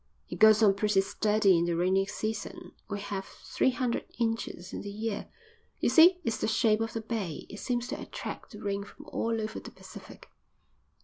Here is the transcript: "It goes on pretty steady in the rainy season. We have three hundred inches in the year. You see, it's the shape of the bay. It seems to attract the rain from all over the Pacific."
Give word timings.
"It 0.29 0.39
goes 0.39 0.63
on 0.63 0.73
pretty 0.73 0.99
steady 1.01 1.59
in 1.59 1.65
the 1.65 1.73
rainy 1.75 2.07
season. 2.07 2.71
We 2.89 2.99
have 3.01 3.25
three 3.25 3.69
hundred 3.69 4.05
inches 4.17 4.73
in 4.73 4.81
the 4.81 4.89
year. 4.89 5.27
You 5.79 5.89
see, 5.89 6.19
it's 6.23 6.39
the 6.39 6.47
shape 6.47 6.81
of 6.81 6.93
the 6.93 7.01
bay. 7.01 7.45
It 7.49 7.57
seems 7.59 7.87
to 7.89 8.01
attract 8.01 8.49
the 8.49 8.63
rain 8.63 8.83
from 8.83 9.05
all 9.09 9.39
over 9.39 9.59
the 9.59 9.69
Pacific." 9.69 10.27